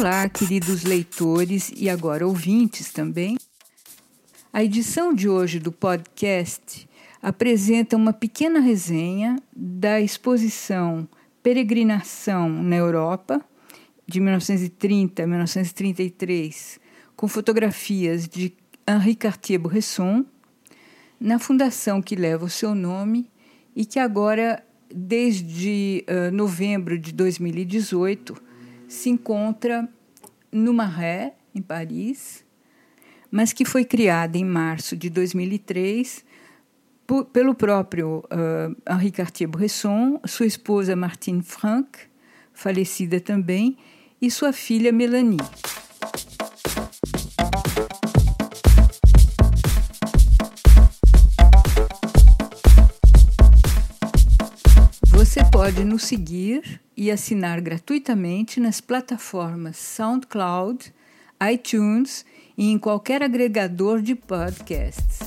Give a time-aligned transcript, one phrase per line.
[0.00, 3.36] Olá, queridos leitores e agora ouvintes também.
[4.50, 6.88] A edição de hoje do podcast
[7.20, 11.06] apresenta uma pequena resenha da exposição
[11.42, 13.44] Peregrinação na Europa,
[14.06, 16.80] de 1930 a 1933,
[17.14, 18.54] com fotografias de
[18.88, 20.24] Henri Cartier-Bresson,
[21.20, 23.30] na fundação que leva o seu nome
[23.76, 28.48] e que agora, desde uh, novembro de 2018,
[28.90, 29.88] se encontra
[30.50, 32.44] no Marais, em Paris,
[33.30, 36.24] mas que foi criada em março de 2003
[37.06, 42.00] por, pelo próprio uh, Henri Cartier-Bresson, sua esposa Martine Franck,
[42.52, 43.76] falecida também,
[44.20, 45.38] e sua filha Melanie.
[55.62, 60.90] Pode nos seguir e assinar gratuitamente nas plataformas SoundCloud,
[61.52, 62.24] iTunes
[62.56, 65.18] e em qualquer agregador de podcasts.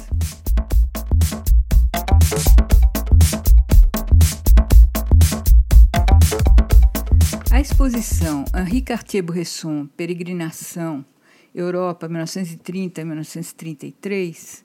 [7.52, 11.06] A exposição Henri Cartier-Bresson Peregrinação
[11.53, 14.64] Europa 1930-1933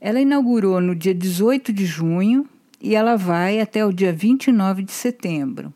[0.00, 2.48] ela inaugurou no dia 18 de junho
[2.80, 5.72] e ela vai até o dia 29 de setembro.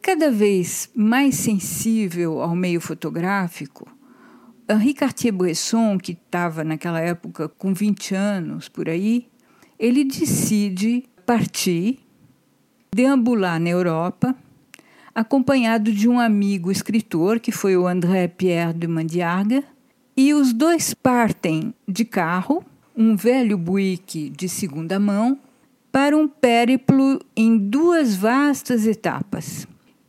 [0.00, 3.88] Cada vez mais sensível ao meio fotográfico,
[4.68, 9.28] Henri Cartier-Bresson, que estava naquela época com 20 anos por aí,
[9.78, 12.00] ele decide partir,
[12.92, 14.34] deambular na Europa,
[15.14, 19.62] acompanhado de um amigo escritor, que foi o André Pierre de Mandiarga,
[20.16, 22.64] e os dois partem de carro,
[22.96, 25.38] um velho Buick de segunda mão,
[25.96, 29.66] para um périplo em duas vastas etapas.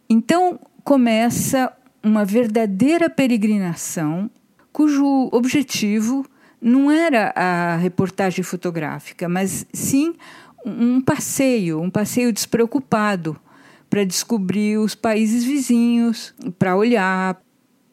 [0.09, 1.71] Então começa
[2.03, 4.29] uma verdadeira peregrinação
[4.73, 6.25] cujo objetivo
[6.61, 10.13] não era a reportagem fotográfica, mas sim
[10.65, 13.39] um passeio, um passeio despreocupado
[13.89, 17.41] para descobrir os países vizinhos, para olhar,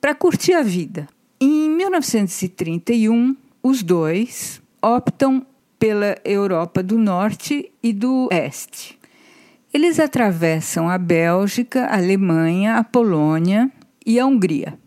[0.00, 1.06] para curtir a vida.
[1.40, 5.46] Em 1931, os dois optam
[5.78, 8.98] pela Europa do Norte e do Este.
[9.72, 13.70] Eles atravessam a Bélgica, a Alemanha, a Polônia
[14.06, 14.78] e a Hungria.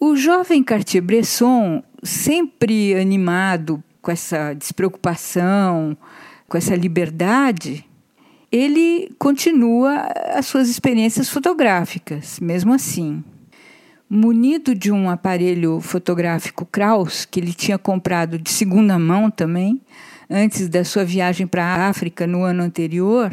[0.00, 5.96] O jovem Cartier-Bresson, sempre animado com essa despreocupação,
[6.48, 7.84] com essa liberdade,
[8.50, 13.22] ele continua as suas experiências fotográficas, mesmo assim
[14.14, 19.80] munido de um aparelho fotográfico Kraus, que ele tinha comprado de segunda mão também,
[20.28, 23.32] antes da sua viagem para a África no ano anterior,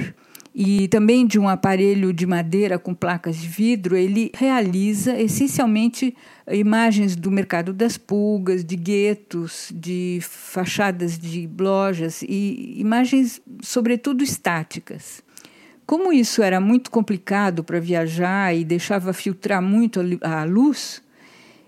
[0.56, 6.16] e também de um aparelho de madeira com placas de vidro, ele realiza essencialmente
[6.50, 15.22] imagens do mercado das pulgas, de guetos, de fachadas de lojas e imagens, sobretudo, estáticas.
[15.90, 21.02] Como isso era muito complicado para viajar e deixava filtrar muito a luz,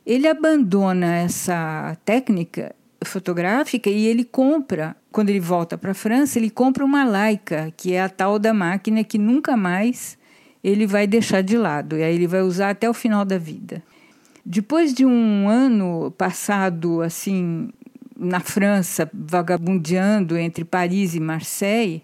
[0.05, 6.51] ele abandona essa técnica fotográfica e ele compra, quando ele volta para a França, ele
[6.51, 10.19] compra uma Leica, que é a tal da máquina que nunca mais
[10.63, 13.81] ele vai deixar de lado, e aí ele vai usar até o final da vida.
[14.45, 17.69] Depois de um ano passado assim
[18.15, 22.03] na França, vagabundeando entre Paris e Marseille,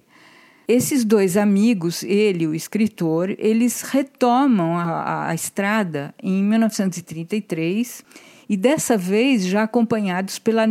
[0.68, 8.04] esses dois amigos, ele o escritor, eles retomam a, a estrada em 1933
[8.50, 10.66] e dessa vez já acompanhados pela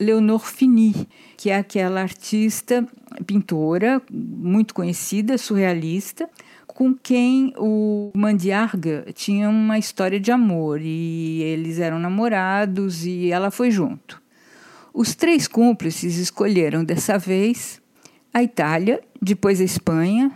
[0.00, 2.86] Leonor Fini, que é aquela artista
[3.26, 6.30] pintora muito conhecida, surrealista,
[6.66, 13.50] com quem o Mandiarga tinha uma história de amor e eles eram namorados e ela
[13.50, 14.20] foi junto.
[14.94, 17.81] Os três cúmplices escolheram dessa vez
[18.32, 20.32] a Itália, depois a Espanha.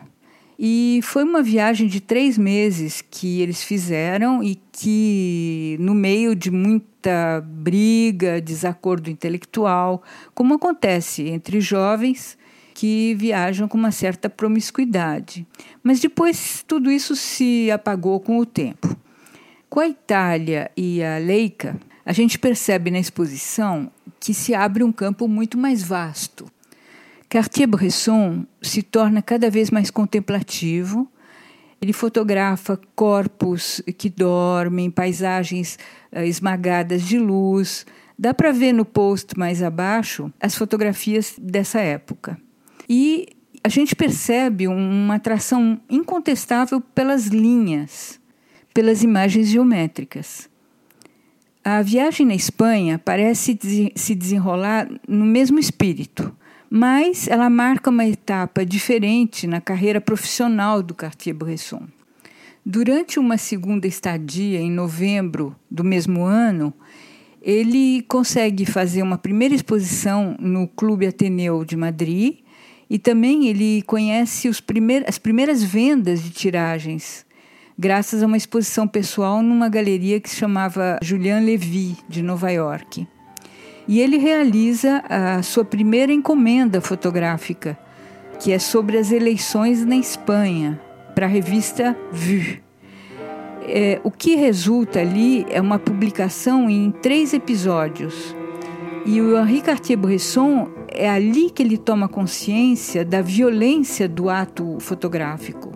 [0.58, 6.50] E foi uma viagem de três meses que eles fizeram e que, no meio de
[6.50, 10.02] muita briga, desacordo intelectual,
[10.34, 12.38] como acontece entre jovens
[12.72, 15.46] que viajam com uma certa promiscuidade.
[15.82, 18.96] Mas depois tudo isso se apagou com o tempo.
[19.68, 24.92] Com a Itália e a Leica, a gente percebe na exposição que se abre um
[24.92, 26.46] campo muito mais vasto
[27.28, 31.10] Cartier-Bresson se torna cada vez mais contemplativo.
[31.80, 35.78] Ele fotografa corpos que dormem, paisagens
[36.12, 37.84] uh, esmagadas de luz.
[38.18, 42.38] Dá para ver no post mais abaixo as fotografias dessa época.
[42.88, 43.28] E
[43.62, 48.20] a gente percebe uma atração incontestável pelas linhas,
[48.72, 50.48] pelas imagens geométricas.
[51.64, 53.58] A viagem na Espanha parece
[53.96, 56.32] se desenrolar no mesmo espírito,
[56.76, 61.84] mas ela marca uma etapa diferente na carreira profissional do Cartier-Bresson.
[62.64, 66.74] Durante uma segunda estadia, em novembro do mesmo ano,
[67.40, 72.40] ele consegue fazer uma primeira exposição no Clube Ateneu de Madrid
[72.90, 77.24] e também ele conhece primeir, as primeiras vendas de tiragens,
[77.78, 83.06] graças a uma exposição pessoal numa galeria que se chamava Julian Levy, de Nova York.
[83.88, 87.78] E ele realiza a sua primeira encomenda fotográfica,
[88.40, 90.80] que é sobre as eleições na Espanha,
[91.14, 92.62] para a revista Vue.
[93.68, 98.34] É, o que resulta ali é uma publicação em três episódios.
[99.04, 105.75] E o Henri Cartier-Bresson é ali que ele toma consciência da violência do ato fotográfico.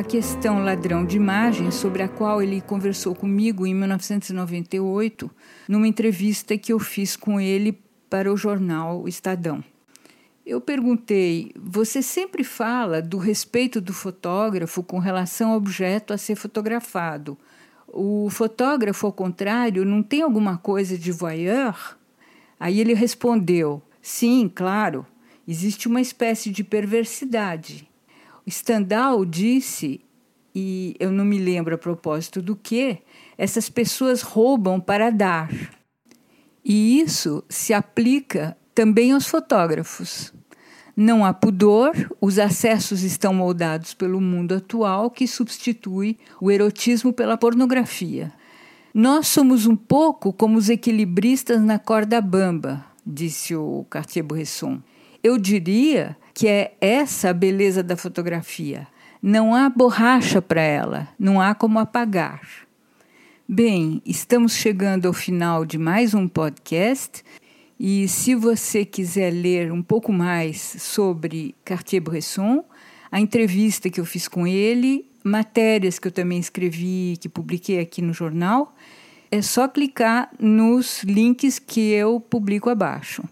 [0.00, 5.30] A questão ladrão de imagens, sobre a qual ele conversou comigo em 1998,
[5.68, 9.62] numa entrevista que eu fiz com ele para o jornal Estadão.
[10.46, 16.34] Eu perguntei: você sempre fala do respeito do fotógrafo com relação ao objeto a ser
[16.34, 17.36] fotografado.
[17.86, 21.98] O fotógrafo, ao contrário, não tem alguma coisa de voyeur?
[22.58, 25.04] Aí ele respondeu: sim, claro,
[25.46, 27.89] existe uma espécie de perversidade.
[28.48, 30.00] Stendhal disse,
[30.54, 32.98] e eu não me lembro a propósito do que,
[33.36, 35.50] essas pessoas roubam para dar.
[36.64, 40.32] E isso se aplica também aos fotógrafos.
[40.96, 47.38] Não há pudor, os acessos estão moldados pelo mundo atual que substitui o erotismo pela
[47.38, 48.32] pornografia.
[48.92, 54.82] Nós somos um pouco como os equilibristas na corda bamba, disse o Cartier-Bresson.
[55.22, 58.86] Eu diria que é essa a beleza da fotografia.
[59.22, 62.40] Não há borracha para ela, não há como apagar.
[63.46, 67.24] Bem, estamos chegando ao final de mais um podcast.
[67.78, 72.64] E se você quiser ler um pouco mais sobre Cartier-Bresson,
[73.10, 78.00] a entrevista que eu fiz com ele, matérias que eu também escrevi, que publiquei aqui
[78.00, 78.74] no jornal,
[79.30, 83.22] é só clicar nos links que eu publico abaixo.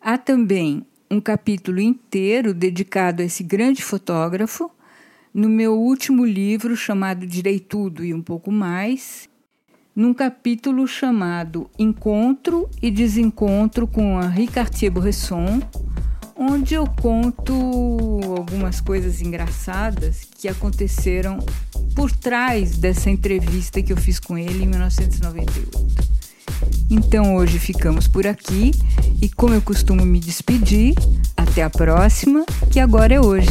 [0.00, 4.70] Há também um capítulo inteiro dedicado a esse grande fotógrafo
[5.32, 9.28] no meu último livro chamado Direi Tudo e um pouco mais,
[9.94, 15.60] num capítulo chamado Encontro e Desencontro com Henri Cartier-Bresson,
[16.34, 17.52] onde eu conto
[18.36, 21.38] algumas coisas engraçadas que aconteceram
[21.94, 26.15] por trás dessa entrevista que eu fiz com ele em 1998.
[26.88, 28.72] Então hoje ficamos por aqui
[29.20, 30.94] e como eu costumo me despedir,
[31.36, 33.50] até a próxima, que agora é hoje.